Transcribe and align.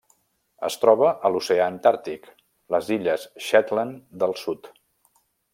Es 0.69 0.77
troba 0.85 1.11
a 1.27 1.31
l'oceà 1.33 1.67
Antàrtic: 1.73 2.25
les 2.77 2.91
illes 2.97 3.29
Shetland 3.49 4.03
del 4.25 4.37
Sud. 4.47 4.75